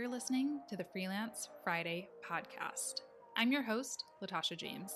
[0.00, 3.02] You're listening to the Freelance Friday podcast.
[3.36, 4.94] I'm your host, Latasha James.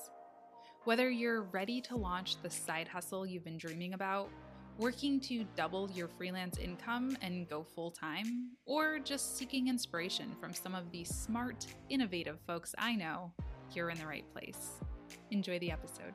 [0.85, 4.31] Whether you're ready to launch the side hustle you've been dreaming about,
[4.79, 10.55] working to double your freelance income and go full time, or just seeking inspiration from
[10.55, 13.31] some of the smart, innovative folks I know,
[13.75, 14.81] you're in the right place.
[15.31, 16.15] Enjoy the episode.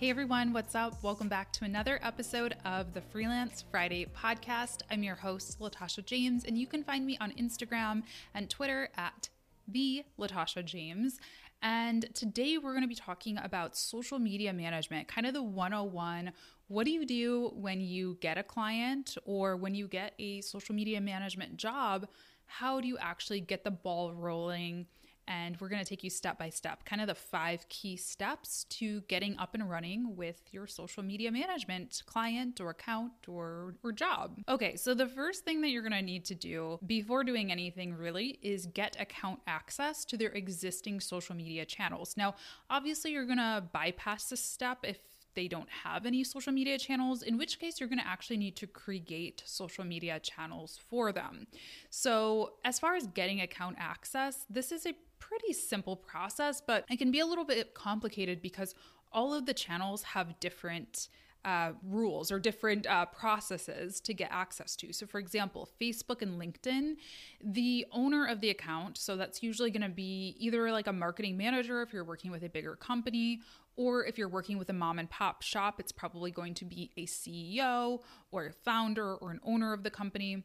[0.00, 1.02] Hey everyone, what's up?
[1.02, 4.80] Welcome back to another episode of the Freelance Friday podcast.
[4.90, 9.28] I'm your host, Latasha James, and you can find me on Instagram and Twitter at
[9.68, 11.20] the Latasha James.
[11.60, 16.32] And today we're going to be talking about social media management, kind of the 101.
[16.68, 20.74] What do you do when you get a client or when you get a social
[20.74, 22.08] media management job?
[22.46, 24.86] How do you actually get the ball rolling?
[25.30, 28.64] And we're going to take you step by step, kind of the five key steps
[28.64, 33.92] to getting up and running with your social media management client or account or, or
[33.92, 34.36] job.
[34.48, 37.94] Okay, so the first thing that you're going to need to do before doing anything
[37.94, 42.16] really is get account access to their existing social media channels.
[42.16, 42.34] Now,
[42.68, 44.98] obviously, you're going to bypass this step if
[45.34, 48.56] they don't have any social media channels, in which case you're going to actually need
[48.56, 51.46] to create social media channels for them.
[51.90, 56.98] So, as far as getting account access, this is a pretty simple process, but it
[56.98, 58.74] can be a little bit complicated because
[59.12, 61.08] all of the channels have different
[61.44, 64.92] uh, rules or different uh, processes to get access to.
[64.92, 66.96] So, for example, Facebook and LinkedIn,
[67.42, 71.36] the owner of the account, so that's usually going to be either like a marketing
[71.36, 73.40] manager if you're working with a bigger company,
[73.76, 76.90] or if you're working with a mom and pop shop, it's probably going to be
[76.96, 78.00] a CEO
[78.30, 80.44] or a founder or an owner of the company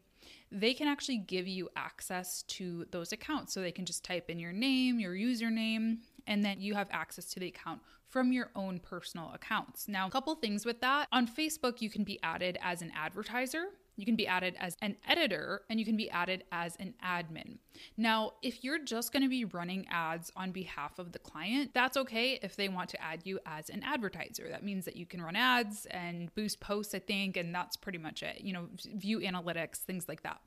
[0.52, 3.54] they can actually give you access to those accounts.
[3.54, 7.26] So they can just type in your name, your username, and then you have access
[7.34, 9.88] to the account from your own personal accounts.
[9.88, 11.08] Now, a couple things with that.
[11.12, 13.66] On Facebook, you can be added as an advertiser.
[13.98, 17.58] You can be added as an editor and you can be added as an admin.
[17.98, 21.96] Now, if you're just going to be running ads on behalf of the client, that's
[21.98, 24.50] okay if they want to add you as an advertiser.
[24.50, 27.98] That means that you can run ads and boost posts, I think, and that's pretty
[27.98, 28.42] much it.
[28.42, 30.42] You know, view analytics, things like that.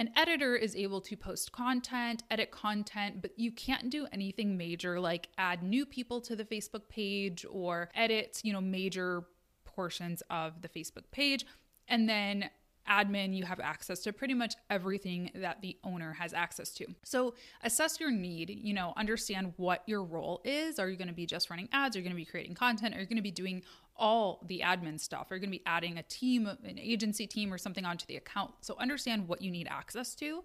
[0.00, 4.98] An editor is able to post content, edit content, but you can't do anything major
[4.98, 9.24] like add new people to the Facebook page or edit, you know, major
[9.66, 11.44] portions of the Facebook page.
[11.86, 12.48] And then
[12.88, 16.86] admin, you have access to pretty much everything that the owner has access to.
[17.04, 20.78] So assess your need, you know, understand what your role is.
[20.78, 21.94] Are you going to be just running ads?
[21.94, 22.94] Are you going to be creating content?
[22.94, 23.62] Are you going to be doing
[24.00, 25.28] all the admin stuff?
[25.30, 28.16] You're you going to be adding a team, an agency team or something onto the
[28.16, 28.52] account?
[28.62, 30.42] So understand what you need access to.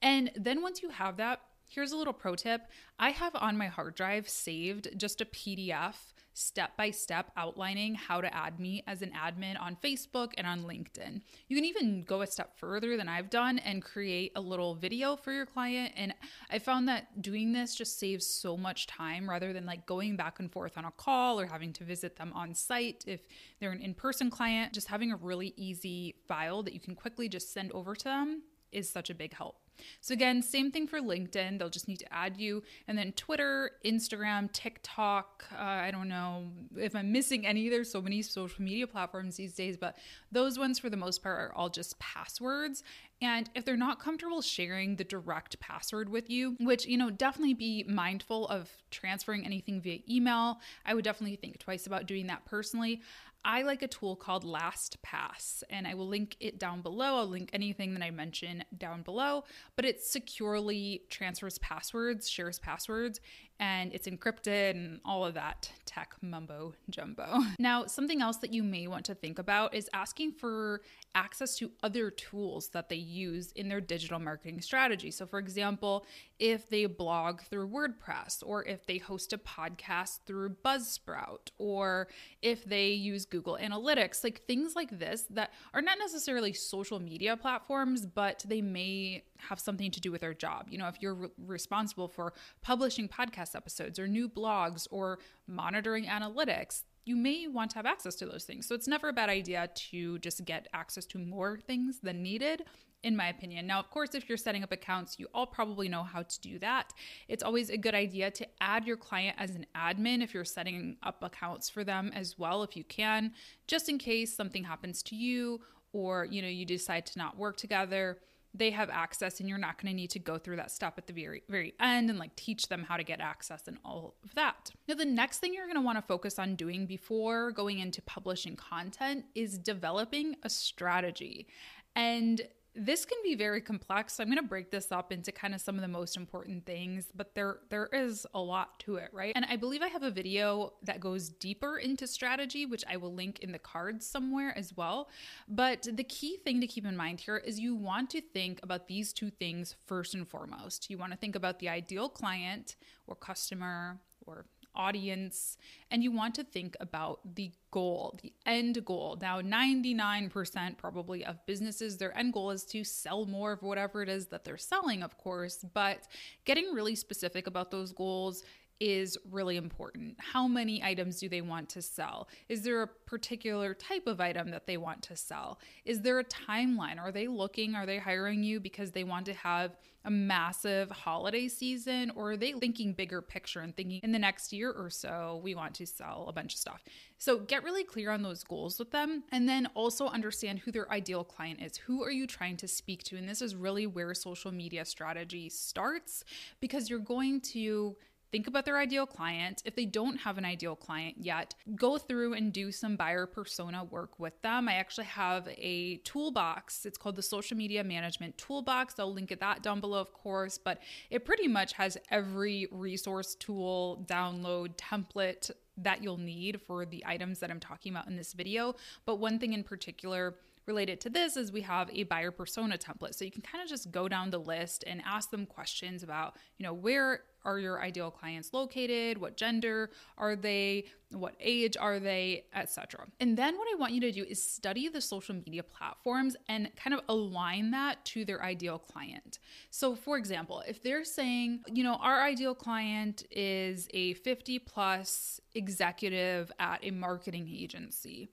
[0.00, 2.62] And then once you have that, here's a little pro tip.
[2.98, 8.20] I have on my hard drive saved just a PDF step by step outlining how
[8.20, 11.20] to add me as an admin on Facebook and on LinkedIn.
[11.48, 15.16] You can even go a step further than I've done and create a little video
[15.16, 15.92] for your client.
[15.96, 16.14] And
[16.50, 20.40] I found that doing this just saves so much time rather than like going back
[20.40, 23.20] and forth on a call or having to visit them on site if
[23.60, 24.72] they're an in person client.
[24.72, 28.42] Just having a really easy file that you can quickly just send over to them
[28.72, 29.61] is such a big help.
[30.00, 31.58] So, again, same thing for LinkedIn.
[31.58, 32.62] They'll just need to add you.
[32.88, 35.44] And then Twitter, Instagram, TikTok.
[35.52, 37.68] Uh, I don't know if I'm missing any.
[37.68, 39.96] There's so many social media platforms these days, but
[40.30, 42.82] those ones for the most part are all just passwords.
[43.22, 47.54] And if they're not comfortable sharing the direct password with you, which, you know, definitely
[47.54, 52.44] be mindful of transferring anything via email, I would definitely think twice about doing that
[52.44, 53.00] personally.
[53.44, 57.16] I like a tool called LastPass, and I will link it down below.
[57.16, 59.44] I'll link anything that I mention down below,
[59.74, 63.20] but it securely transfers passwords, shares passwords,
[63.62, 67.38] and it's encrypted and all of that tech mumbo jumbo.
[67.60, 70.82] Now, something else that you may want to think about is asking for
[71.14, 75.12] access to other tools that they use in their digital marketing strategy.
[75.12, 76.04] So, for example,
[76.40, 82.08] if they blog through WordPress, or if they host a podcast through Buzzsprout, or
[82.40, 87.36] if they use Google Analytics, like things like this that are not necessarily social media
[87.36, 90.66] platforms, but they may have something to do with their job.
[90.70, 92.32] You know, if you're re- responsible for
[92.62, 93.08] publishing
[93.52, 98.26] podcast episodes or new blogs or monitoring analytics, you may want to have access to
[98.26, 98.66] those things.
[98.66, 102.64] So it's never a bad idea to just get access to more things than needed
[103.02, 103.66] in my opinion.
[103.66, 106.60] Now, of course, if you're setting up accounts, you all probably know how to do
[106.60, 106.92] that.
[107.26, 110.96] It's always a good idea to add your client as an admin if you're setting
[111.02, 113.32] up accounts for them as well if you can,
[113.66, 115.60] just in case something happens to you
[115.92, 118.18] or, you know, you decide to not work together
[118.54, 121.06] they have access and you're not going to need to go through that step at
[121.06, 124.34] the very very end and like teach them how to get access and all of
[124.34, 124.70] that.
[124.88, 128.02] Now the next thing you're going to want to focus on doing before going into
[128.02, 131.46] publishing content is developing a strategy.
[131.94, 132.40] And
[132.74, 134.14] this can be very complex.
[134.14, 136.64] So I'm going to break this up into kind of some of the most important
[136.64, 139.32] things, but there there is a lot to it, right?
[139.34, 143.14] And I believe I have a video that goes deeper into strategy, which I will
[143.14, 145.08] link in the cards somewhere as well.
[145.48, 148.88] But the key thing to keep in mind here is you want to think about
[148.88, 150.88] these two things first and foremost.
[150.88, 152.76] You want to think about the ideal client
[153.06, 155.56] or customer or audience
[155.90, 159.18] and you want to think about the goal, the end goal.
[159.20, 164.08] Now, 99% probably of businesses, their end goal is to sell more of whatever it
[164.08, 166.08] is that they're selling, of course, but
[166.44, 168.44] getting really specific about those goals
[168.82, 170.16] is really important.
[170.18, 172.26] How many items do they want to sell?
[172.48, 175.60] Is there a particular type of item that they want to sell?
[175.84, 176.98] Is there a timeline?
[176.98, 181.46] Are they looking, are they hiring you because they want to have a massive holiday
[181.46, 185.40] season or are they thinking bigger picture and thinking in the next year or so
[185.44, 186.82] we want to sell a bunch of stuff?
[187.18, 190.90] So get really clear on those goals with them and then also understand who their
[190.90, 191.76] ideal client is.
[191.76, 193.16] Who are you trying to speak to?
[193.16, 196.24] And this is really where social media strategy starts
[196.60, 197.94] because you're going to
[198.32, 199.62] think about their ideal client.
[199.64, 203.84] If they don't have an ideal client yet, go through and do some buyer persona
[203.84, 204.68] work with them.
[204.68, 206.86] I actually have a toolbox.
[206.86, 208.98] It's called the Social Media Management Toolbox.
[208.98, 210.80] I'll link at that down below, of course, but
[211.10, 217.38] it pretty much has every resource, tool, download, template that you'll need for the items
[217.40, 218.74] that I'm talking about in this video.
[219.04, 223.14] But one thing in particular, related to this is we have a buyer persona template.
[223.14, 226.36] So you can kind of just go down the list and ask them questions about,
[226.58, 229.18] you know, where are your ideal clients located?
[229.18, 230.84] What gender are they?
[231.10, 233.06] What age are they, etc.
[233.20, 236.70] And then what I want you to do is study the social media platforms and
[236.76, 239.38] kind of align that to their ideal client.
[239.70, 245.40] So for example, if they're saying, you know, our ideal client is a 50 plus
[245.54, 248.30] executive at a marketing agency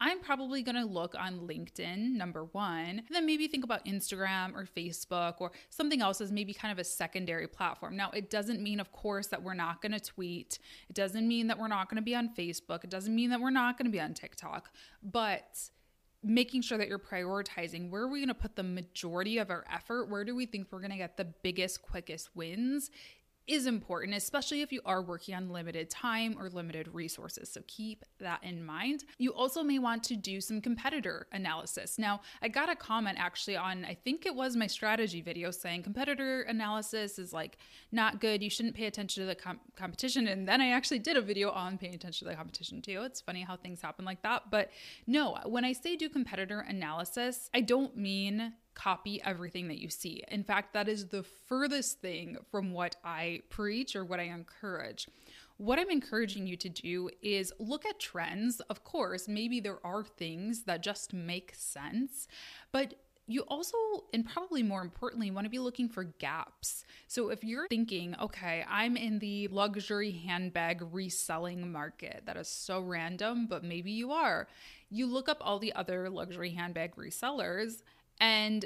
[0.00, 4.54] I'm probably going to look on LinkedIn, number one, and then maybe think about Instagram
[4.54, 7.96] or Facebook or something else as maybe kind of a secondary platform.
[7.96, 10.58] Now, it doesn't mean, of course, that we're not going to tweet.
[10.88, 12.84] It doesn't mean that we're not going to be on Facebook.
[12.84, 14.70] It doesn't mean that we're not going to be on TikTok.
[15.02, 15.70] But
[16.22, 19.64] making sure that you're prioritizing where are we going to put the majority of our
[19.72, 20.10] effort?
[20.10, 22.90] Where do we think we're going to get the biggest, quickest wins?
[23.46, 27.50] Is important, especially if you are working on limited time or limited resources.
[27.50, 29.04] So keep that in mind.
[29.18, 31.98] You also may want to do some competitor analysis.
[31.98, 35.84] Now, I got a comment actually on, I think it was my strategy video saying
[35.84, 37.58] competitor analysis is like
[37.92, 38.42] not good.
[38.42, 40.26] You shouldn't pay attention to the com- competition.
[40.26, 43.02] And then I actually did a video on paying attention to the competition too.
[43.02, 44.50] It's funny how things happen like that.
[44.50, 44.70] But
[45.06, 50.22] no, when I say do competitor analysis, I don't mean copy everything that you see.
[50.28, 55.08] In fact, that is the furthest thing from what I preach or what I encourage.
[55.56, 58.60] What I'm encouraging you to do is look at trends.
[58.70, 62.28] Of course, maybe there are things that just make sense,
[62.70, 62.94] but
[63.28, 63.76] you also,
[64.12, 66.84] and probably more importantly, want to be looking for gaps.
[67.08, 72.80] So if you're thinking, okay, I'm in the luxury handbag reselling market, that is so
[72.80, 74.46] random, but maybe you are.
[74.90, 77.82] You look up all the other luxury handbag resellers
[78.20, 78.64] and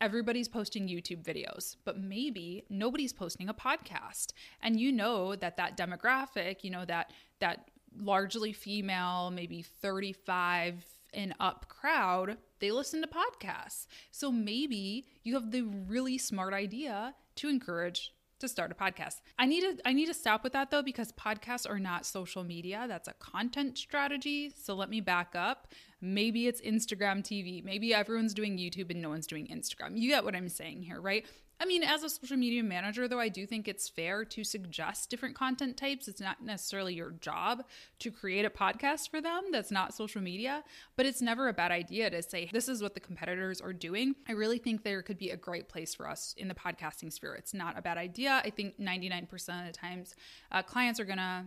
[0.00, 4.32] everybody's posting YouTube videos, but maybe nobody's posting a podcast.
[4.62, 11.34] And you know that that demographic, you know that that largely female, maybe 35 and
[11.40, 13.86] up crowd, they listen to podcasts.
[14.10, 19.20] So maybe you have the really smart idea to encourage to start a podcast.
[19.38, 22.42] I need to I need to stop with that though because podcasts are not social
[22.42, 22.86] media.
[22.88, 24.52] That's a content strategy.
[24.56, 25.68] So let me back up.
[26.00, 27.64] Maybe it's Instagram TV.
[27.64, 29.98] Maybe everyone's doing YouTube and no one's doing Instagram.
[29.98, 31.26] You get what I'm saying here, right?
[31.62, 35.10] I mean, as a social media manager, though, I do think it's fair to suggest
[35.10, 36.08] different content types.
[36.08, 37.64] It's not necessarily your job
[37.98, 40.64] to create a podcast for them that's not social media,
[40.96, 44.14] but it's never a bad idea to say, this is what the competitors are doing.
[44.26, 47.34] I really think there could be a great place for us in the podcasting sphere.
[47.34, 48.40] It's not a bad idea.
[48.42, 49.24] I think 99%
[49.60, 50.14] of the times,
[50.50, 51.44] uh, clients are going to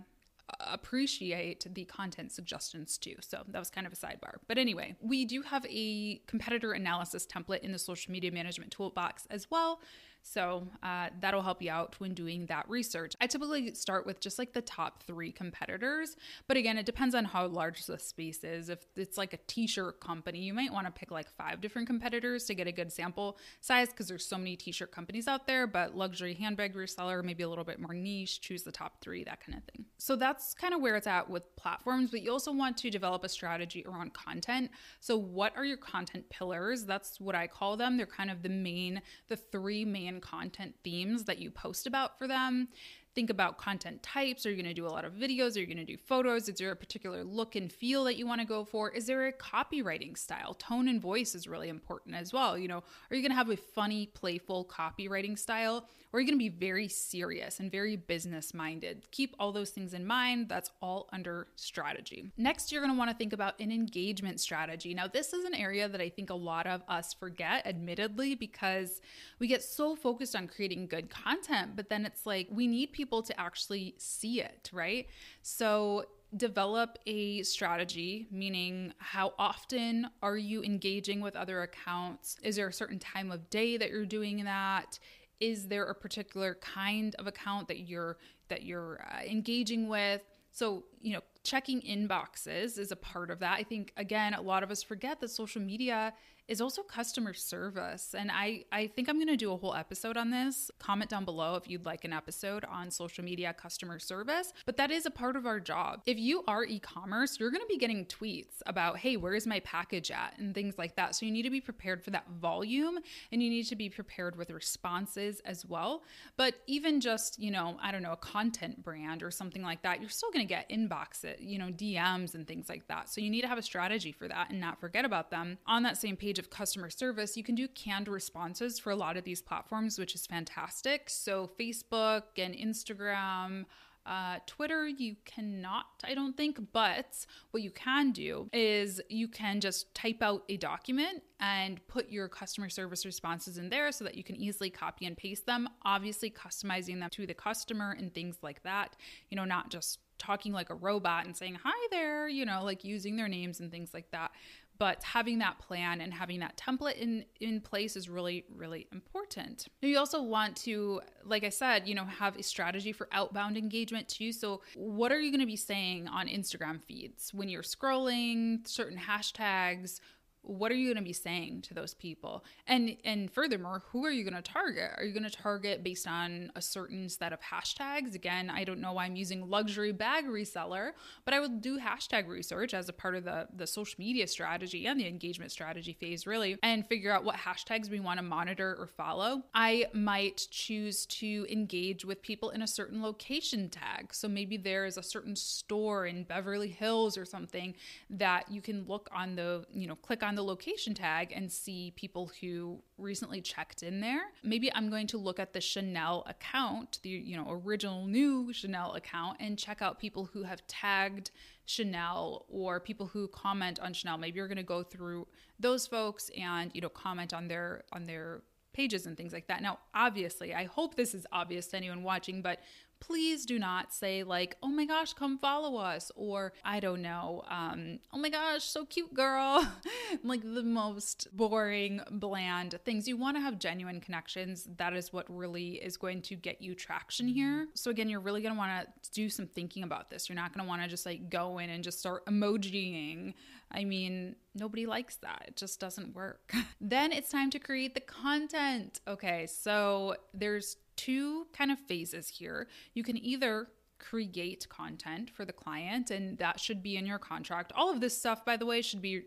[0.59, 3.15] appreciate the content suggestions too.
[3.21, 4.38] So that was kind of a sidebar.
[4.47, 9.25] But anyway, we do have a competitor analysis template in the social media management toolbox
[9.29, 9.79] as well.
[10.24, 13.13] So uh, that'll help you out when doing that research.
[13.20, 16.15] I typically start with just like the top three competitors,
[16.48, 18.70] but again, it depends on how large the space is.
[18.70, 21.88] If it's like a t shirt company, you might want to pick like five different
[21.88, 25.46] competitors to get a good sample size because there's so many t shirt companies out
[25.46, 29.25] there, but luxury handbag reseller, maybe a little bit more niche, choose the top three,
[29.25, 29.86] that kind of thing.
[29.98, 33.25] So that's kind of where it's at with platforms, but you also want to develop
[33.25, 34.72] a strategy around content.
[35.01, 36.86] So, what are your content pillars?
[36.86, 37.98] That's what I call them.
[37.98, 42.27] They're kind of the main, the three main content themes that you post about for
[42.27, 42.67] them
[43.15, 44.46] think about content types.
[44.46, 45.55] Are you going to do a lot of videos?
[45.55, 46.50] Are you going to do photos?
[46.50, 48.89] Is there a particular look and feel that you want to go for?
[48.91, 50.53] Is there a copywriting style?
[50.55, 52.58] Tone and voice is really important as well.
[52.58, 55.88] You know, are you going to have a funny, playful copywriting style?
[56.12, 59.10] Or are you going to be very serious and very business minded?
[59.10, 60.48] Keep all those things in mind.
[60.48, 62.32] That's all under strategy.
[62.38, 64.93] Next, you're going to want to think about an engagement strategy.
[64.93, 69.01] Now, this is an area that I think a lot of us forget, admittedly, because
[69.39, 73.02] we get so focused on creating good content, but then it's like we need people
[73.03, 75.07] people to actually see it, right?
[75.41, 76.05] So
[76.38, 82.38] develop a strategy, meaning how often are you engaging with other accounts?
[82.41, 85.00] Is there a certain time of day that you're doing that?
[85.41, 88.17] Is there a particular kind of account that you're
[88.48, 90.22] that you're uh, engaging with?
[90.51, 93.60] So, you know, checking inboxes is a part of that.
[93.60, 96.13] I think again, a lot of us forget that social media
[96.47, 98.13] is also customer service.
[98.17, 100.69] And I, I think I'm going to do a whole episode on this.
[100.79, 104.53] Comment down below if you'd like an episode on social media customer service.
[104.65, 106.01] But that is a part of our job.
[106.05, 109.62] If you are e commerce, you're going to be getting tweets about, hey, where's my
[109.62, 110.35] package at?
[110.38, 111.15] And things like that.
[111.15, 113.00] So you need to be prepared for that volume
[113.31, 116.03] and you need to be prepared with responses as well.
[116.35, 120.01] But even just, you know, I don't know, a content brand or something like that,
[120.01, 123.09] you're still going to get inboxes, you know, DMs and things like that.
[123.09, 125.57] So you need to have a strategy for that and not forget about them.
[125.67, 129.18] On that same page, of customer service, you can do canned responses for a lot
[129.18, 131.10] of these platforms, which is fantastic.
[131.10, 133.66] So, Facebook and Instagram.
[134.06, 139.62] Uh, Twitter, you cannot, I don't think, but what you can do is you can
[139.62, 144.16] just type out a document and put your customer service responses in there so that
[144.16, 148.38] you can easily copy and paste them, obviously customizing them to the customer and things
[148.42, 148.98] like that,
[149.30, 152.84] you know, not just talking like a robot and saying hi there, you know, like
[152.84, 154.32] using their names and things like that
[154.80, 159.68] but having that plan and having that template in in place is really really important.
[159.82, 164.08] You also want to like i said you know have a strategy for outbound engagement
[164.08, 164.32] too.
[164.32, 168.98] So what are you going to be saying on instagram feeds when you're scrolling certain
[168.98, 170.00] hashtags
[170.43, 172.43] what are you going to be saying to those people?
[172.67, 174.91] And and furthermore who are you going to target?
[174.97, 178.15] Are you going to target based on a certain set of hashtags?
[178.15, 180.91] Again i don't know why i'm using luxury bag reseller
[181.25, 184.85] but i will do hashtag research as a part of the the social media strategy
[184.85, 188.75] and the engagement strategy phase really and figure out what hashtags we want to monitor
[188.79, 189.43] or follow.
[189.53, 194.13] I might choose to engage with people in a certain location tag.
[194.13, 197.75] So maybe there is a certain store in beverly hills or something
[198.09, 201.52] that you can look on the you know click on on the location tag and
[201.52, 204.24] see people who recently checked in there.
[204.42, 208.96] Maybe I'm going to look at the Chanel account, the you know original new Chanel
[208.96, 211.30] account and check out people who have tagged
[211.66, 214.18] Chanel or people who comment on Chanel.
[214.18, 215.28] Maybe you're going to go through
[215.60, 218.42] those folks and you know comment on their on their
[218.74, 219.62] pages and things like that.
[219.62, 222.60] Now, obviously, I hope this is obvious to anyone watching, but
[223.07, 227.43] please do not say like oh my gosh come follow us or i don't know
[227.50, 229.67] um, oh my gosh so cute girl.
[230.24, 233.07] Like the most boring bland things.
[233.07, 234.67] You want to have genuine connections.
[234.77, 237.67] That is what really is going to get you traction here.
[237.74, 240.29] So again you're really going to want to do some thinking about this.
[240.29, 243.33] You're not going to want to just like go in and just start emojiing.
[243.72, 245.45] I mean, nobody likes that.
[245.48, 246.53] It just doesn't work.
[246.81, 249.01] then it's time to create the content.
[249.07, 252.67] Okay, so there's two kind of phases here.
[252.93, 253.67] You can either
[254.00, 257.71] create content for the client, and that should be in your contract.
[257.75, 259.23] All of this stuff, by the way, should be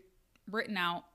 [0.49, 1.05] written out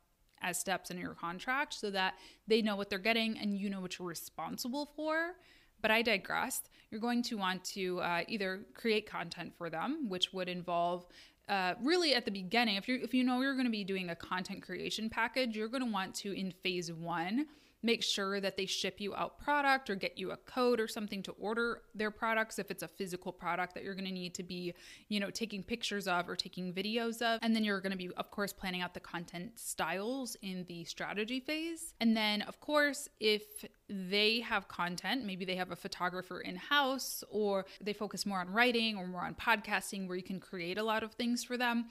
[0.42, 2.14] as steps in your contract so that
[2.48, 5.34] they know what they're getting and you know what you're responsible for.
[5.80, 6.68] But I digressed.
[6.90, 11.06] You're going to want to uh, either create content for them, which would involve
[11.48, 12.76] uh, really at the beginning.
[12.76, 15.68] If you if you know you're going to be doing a content creation package, you're
[15.68, 17.46] going to want to in phase one
[17.82, 21.22] make sure that they ship you out product or get you a code or something
[21.22, 24.42] to order their products if it's a physical product that you're going to need to
[24.42, 24.72] be,
[25.08, 27.38] you know, taking pictures of or taking videos of.
[27.42, 30.84] And then you're going to be, of course, planning out the content styles in the
[30.84, 31.94] strategy phase.
[32.00, 33.42] And then, of course, if
[33.88, 38.50] they have content, maybe they have a photographer in house or they focus more on
[38.50, 41.86] writing or more on podcasting where you can create a lot of things for them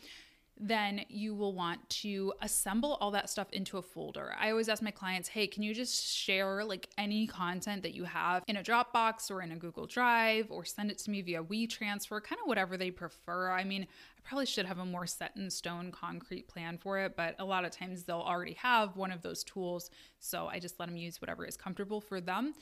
[0.62, 4.36] then you will want to assemble all that stuff into a folder.
[4.40, 8.04] I always ask my clients, hey, can you just share like any content that you
[8.04, 11.44] have in a Dropbox or in a Google Drive or send it to me via
[11.44, 13.50] WeTransfer, kind of whatever they prefer.
[13.50, 17.18] I mean, I probably should have a more set in stone concrete plan for it,
[17.18, 19.90] but a lot of times they'll already have one of those tools.
[20.20, 22.54] So I just let them use whatever is comfortable for them.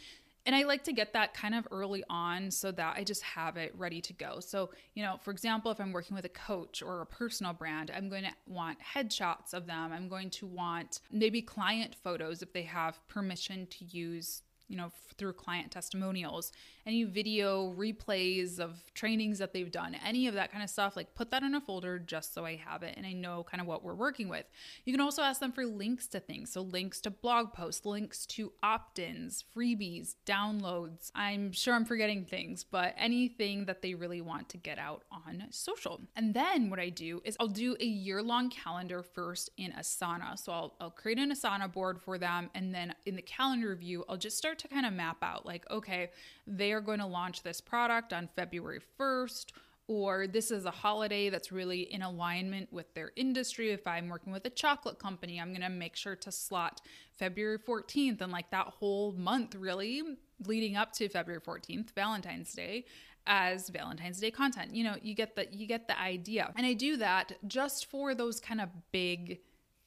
[0.49, 3.55] And I like to get that kind of early on so that I just have
[3.55, 4.39] it ready to go.
[4.39, 7.91] So, you know, for example, if I'm working with a coach or a personal brand,
[7.95, 9.91] I'm going to want headshots of them.
[9.93, 14.91] I'm going to want maybe client photos if they have permission to use you know,
[15.19, 16.51] through client testimonials,
[16.85, 21.13] any video replays of trainings that they've done, any of that kind of stuff, like
[21.13, 23.67] put that in a folder just so I have it and I know kind of
[23.67, 24.45] what we're working with.
[24.85, 26.51] You can also ask them for links to things.
[26.51, 31.11] So, links to blog posts, links to opt ins, freebies, downloads.
[31.13, 35.45] I'm sure I'm forgetting things, but anything that they really want to get out on
[35.51, 36.01] social.
[36.15, 40.39] And then what I do is I'll do a year long calendar first in Asana.
[40.39, 42.49] So, I'll, I'll create an Asana board for them.
[42.55, 45.69] And then in the calendar view, I'll just start to kind of map out like,
[45.69, 46.11] okay,
[46.47, 49.47] they are going to launch this product on February 1st
[49.89, 53.71] or this is a holiday that's really in alignment with their industry.
[53.71, 56.79] If I'm working with a chocolate company, I'm going to make sure to slot
[57.15, 60.03] February 14th and like that whole month really
[60.45, 62.85] leading up to February 14th, Valentine's Day
[63.25, 64.75] as Valentine's Day content.
[64.75, 66.53] You know, you get the you get the idea.
[66.55, 69.39] And I do that just for those kind of big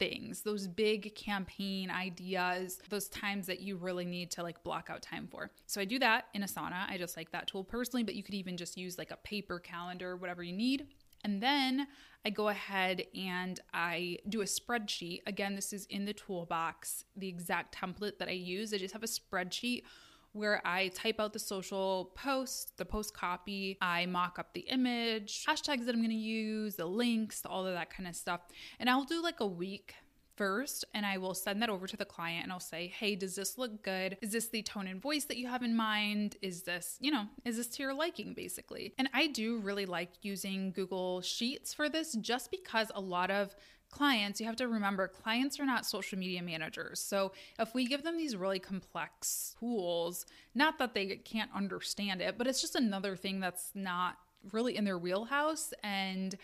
[0.02, 5.00] things, those big campaign ideas, those times that you really need to like block out
[5.00, 5.48] time for.
[5.66, 6.90] So I do that in Asana.
[6.90, 9.60] I just like that tool personally, but you could even just use like a paper
[9.60, 10.88] calendar, whatever you need.
[11.22, 11.86] And then
[12.24, 15.20] I go ahead and I do a spreadsheet.
[15.28, 18.74] Again, this is in the toolbox, the exact template that I use.
[18.74, 19.84] I just have a spreadsheet
[20.32, 25.44] where I type out the social post, the post copy, I mock up the image,
[25.46, 28.40] hashtags that I'm going to use, the links, all of that kind of stuff.
[28.78, 29.94] And I'll do like a week
[30.36, 33.34] first and I will send that over to the client and I'll say, "Hey, does
[33.34, 34.16] this look good?
[34.22, 36.36] Is this the tone and voice that you have in mind?
[36.42, 40.10] Is this, you know, is this to your liking basically?" And I do really like
[40.22, 43.54] using Google Sheets for this just because a lot of
[43.92, 46.98] clients, you have to remember clients are not social media managers.
[46.98, 52.36] So if we give them these really complex tools, not that they can't understand it,
[52.36, 54.16] but it's just another thing that's not
[54.50, 56.36] really in their wheelhouse and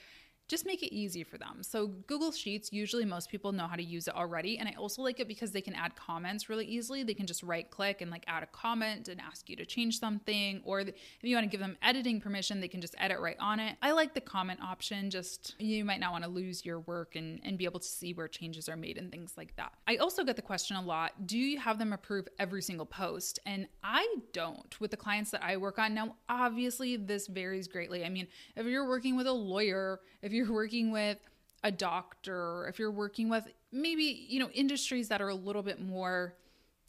[0.49, 1.63] just make it easy for them.
[1.63, 4.59] So, Google Sheets, usually most people know how to use it already.
[4.59, 7.03] And I also like it because they can add comments really easily.
[7.03, 10.01] They can just right click and like add a comment and ask you to change
[10.01, 10.63] something.
[10.65, 13.61] Or if you want to give them editing permission, they can just edit right on
[13.61, 13.77] it.
[13.83, 17.41] I like the comment option, just you might not want to lose your work and,
[17.45, 19.73] and be able to see where changes are made and things like that.
[19.87, 23.39] I also get the question a lot do you have them approve every single post?
[23.45, 25.95] And I don't with the clients that I work on.
[25.95, 28.05] Now, obviously, this varies greatly.
[28.05, 31.19] I mean, if you're working with a lawyer, if you're working with
[31.65, 35.81] a doctor, if you're working with maybe, you know, industries that are a little bit
[35.81, 36.35] more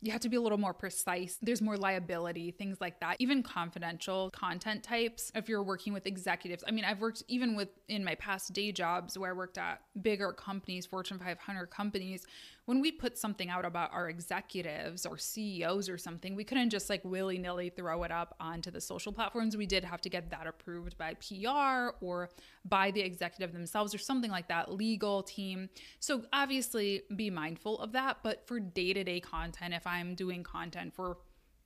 [0.01, 1.37] you have to be a little more precise.
[1.41, 3.17] There's more liability, things like that.
[3.19, 6.63] Even confidential content types, if you're working with executives.
[6.65, 9.81] I mean, I've worked even with in my past day jobs where I worked at
[10.01, 12.25] bigger companies, Fortune 500 companies,
[12.69, 16.87] when we put something out about our executives or CEOs or something, we couldn't just
[16.87, 19.57] like willy nilly throw it up onto the social platforms.
[19.57, 22.29] We did have to get that approved by PR or
[22.63, 25.69] by the executive themselves or something like that, legal team.
[25.99, 28.17] So obviously be mindful of that.
[28.21, 31.17] But for day to day content, if I'm doing content for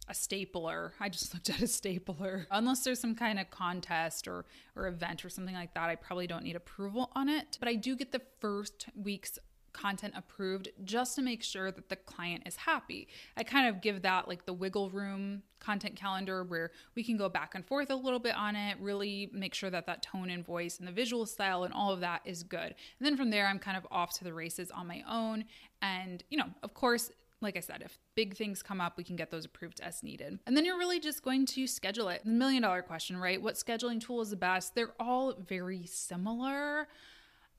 [0.07, 0.93] a stapler.
[0.99, 2.47] I just looked at a stapler.
[2.51, 6.27] Unless there's some kind of contest or or event or something like that, I probably
[6.27, 7.57] don't need approval on it.
[7.59, 9.37] But I do get the first week's
[9.73, 13.07] content approved just to make sure that the client is happy.
[13.35, 17.29] I kind of give that like the wiggle room content calendar where we can go
[17.29, 20.45] back and forth a little bit on it, really make sure that that tone and
[20.45, 22.59] voice and the visual style and all of that is good.
[22.59, 25.45] And then from there, I'm kind of off to the races on my own.
[25.81, 27.11] And, you know, of course,
[27.43, 30.39] like I said, if big things come up, we can get those approved as needed.
[30.47, 32.23] And then you're really just going to schedule it.
[32.23, 33.41] The million dollar question, right?
[33.41, 34.75] What scheduling tool is the best?
[34.75, 36.87] They're all very similar.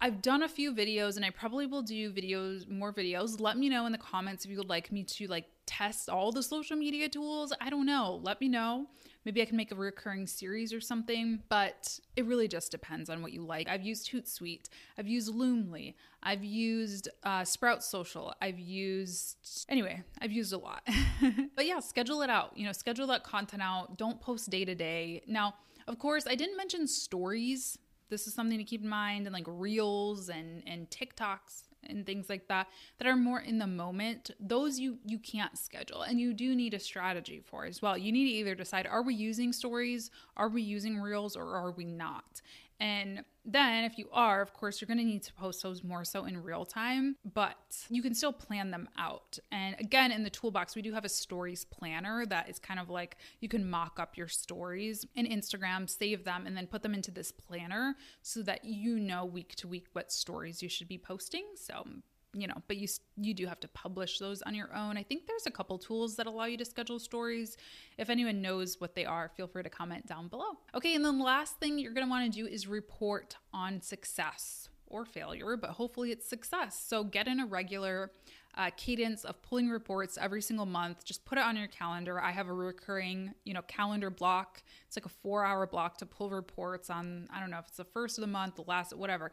[0.04, 3.40] I've done a few videos and I probably will do videos, more videos.
[3.40, 6.30] Let me know in the comments if you would like me to like test all
[6.30, 7.54] the social media tools.
[7.58, 8.20] I don't know.
[8.22, 8.84] Let me know.
[9.24, 13.22] Maybe I can make a recurring series or something, but it really just depends on
[13.22, 13.66] what you like.
[13.66, 20.32] I've used Hootsuite, I've used Loomly, I've used uh, Sprout Social, I've used, anyway, I've
[20.32, 20.86] used a lot.
[21.56, 22.54] but yeah, schedule it out.
[22.58, 23.96] You know, schedule that content out.
[23.96, 25.22] Don't post day to day.
[25.26, 25.54] Now,
[25.88, 27.78] of course, I didn't mention stories
[28.14, 32.28] this is something to keep in mind and like reels and and TikToks and things
[32.28, 36.32] like that that are more in the moment those you you can't schedule and you
[36.32, 37.98] do need a strategy for as well.
[37.98, 41.72] You need to either decide are we using stories are we using reels or are
[41.72, 42.40] we not
[42.80, 46.04] And then, if you are, of course, you're going to need to post those more
[46.04, 47.56] so in real time, but
[47.90, 49.38] you can still plan them out.
[49.52, 52.88] And again, in the toolbox, we do have a stories planner that is kind of
[52.88, 56.94] like you can mock up your stories in Instagram, save them, and then put them
[56.94, 60.98] into this planner so that you know week to week what stories you should be
[60.98, 61.44] posting.
[61.56, 61.86] So,
[62.34, 64.96] you know, but you you do have to publish those on your own.
[64.96, 67.56] I think there's a couple tools that allow you to schedule stories.
[67.98, 70.58] If anyone knows what they are, feel free to comment down below.
[70.74, 73.80] Okay, and then the last thing you're going to want to do is report on
[73.80, 76.80] success or failure, but hopefully it's success.
[76.86, 78.10] So get in a regular
[78.56, 81.04] uh, cadence of pulling reports every single month.
[81.04, 82.20] Just put it on your calendar.
[82.20, 84.62] I have a recurring, you know, calendar block.
[84.86, 87.26] It's like a four-hour block to pull reports on.
[87.32, 89.32] I don't know if it's the first of the month, the last, whatever.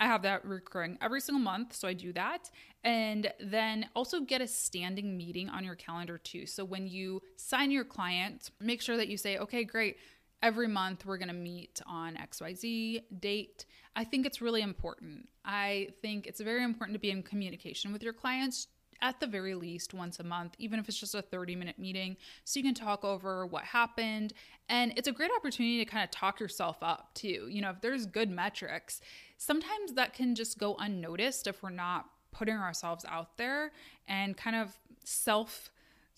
[0.00, 1.76] I have that recurring every single month.
[1.76, 2.50] So I do that.
[2.82, 6.46] And then also get a standing meeting on your calendar too.
[6.46, 9.98] So when you sign your client, make sure that you say, okay, great.
[10.42, 13.66] Every month we're going to meet on XYZ date.
[13.94, 15.28] I think it's really important.
[15.44, 18.68] I think it's very important to be in communication with your clients
[19.02, 22.16] at the very least once a month, even if it's just a 30 minute meeting,
[22.44, 24.32] so you can talk over what happened.
[24.68, 27.48] And it's a great opportunity to kind of talk yourself up too.
[27.50, 29.00] You know, if there's good metrics,
[29.40, 33.72] sometimes that can just go unnoticed if we're not putting ourselves out there
[34.06, 35.70] and kind of self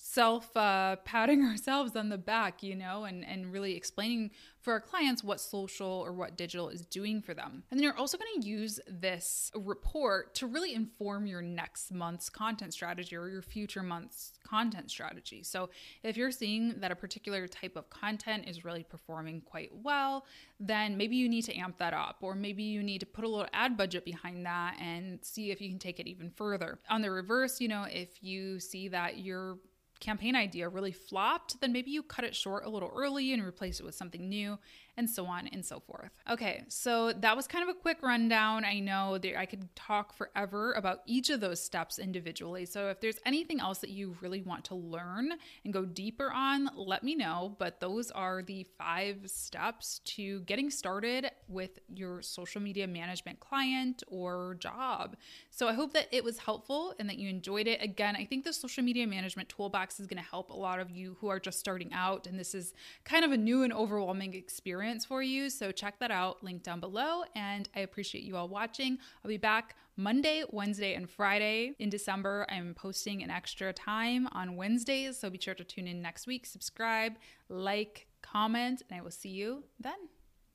[0.04, 4.80] self uh, patting ourselves on the back, you know, and, and really explaining for our
[4.80, 7.62] clients what social or what digital is doing for them.
[7.70, 12.28] And then you're also going to use this report to really inform your next month's
[12.28, 15.44] content strategy or your future month's content strategy.
[15.44, 15.70] So
[16.02, 20.26] if you're seeing that a particular type of content is really performing quite well,
[20.58, 23.28] then maybe you need to amp that up, or maybe you need to put a
[23.28, 26.80] little ad budget behind that and see if you can take it even further.
[26.90, 29.58] On the reverse, you know, if you see that you're
[30.02, 33.80] campaign idea really flopped, then maybe you cut it short a little early and replace
[33.80, 34.58] it with something new
[34.96, 36.10] and so on and so forth.
[36.30, 38.64] Okay, so that was kind of a quick rundown.
[38.64, 42.66] I know that I could talk forever about each of those steps individually.
[42.66, 45.30] So if there's anything else that you really want to learn
[45.64, 47.56] and go deeper on, let me know.
[47.58, 54.02] But those are the five steps to getting started with your social media management client
[54.08, 55.16] or job.
[55.50, 57.82] So I hope that it was helpful and that you enjoyed it.
[57.82, 60.90] Again, I think the social media management toolbox is going to help a lot of
[60.90, 62.26] you who are just starting out.
[62.26, 62.74] And this is
[63.04, 65.50] kind of a new and overwhelming experience for you.
[65.50, 67.22] So check that out, link down below.
[67.34, 68.98] And I appreciate you all watching.
[69.24, 72.46] I'll be back Monday, Wednesday, and Friday in December.
[72.50, 75.18] I'm posting an extra time on Wednesdays.
[75.18, 77.14] So be sure to tune in next week, subscribe,
[77.48, 80.08] like, comment, and I will see you then.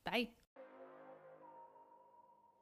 [0.06, 0.30] Bye.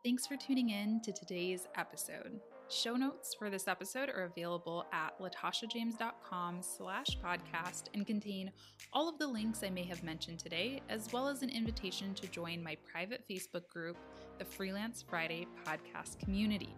[0.03, 2.39] Thanks for tuning in to today's episode.
[2.67, 8.51] Show notes for this episode are available at latashajames.com slash podcast and contain
[8.91, 12.27] all of the links I may have mentioned today, as well as an invitation to
[12.27, 13.97] join my private Facebook group,
[14.39, 16.75] the Freelance Friday Podcast Community.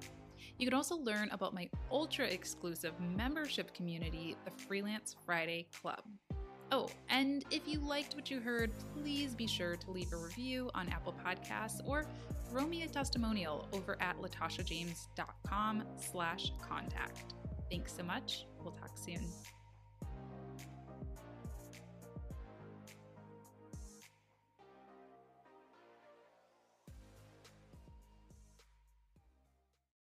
[0.58, 6.02] You can also learn about my ultra exclusive membership community, the Freelance Friday Club.
[6.69, 10.69] Oh, and if you liked what you heard, please be sure to leave a review
[10.76, 12.06] on Apple Podcasts or
[12.49, 17.33] throw me a testimonial over at latashajames.com slash contact.
[17.69, 18.45] Thanks so much.
[18.62, 19.21] We'll talk soon.